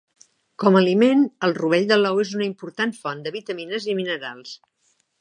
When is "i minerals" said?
3.95-4.61